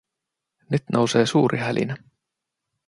Nyt 0.69 0.83
nousee 0.89 1.25
suuri 1.25 1.57
hälinä. 1.57 1.97